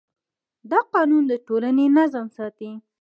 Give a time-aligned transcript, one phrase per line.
[0.71, 2.71] دا قانون د ټولنې نظم ساتي.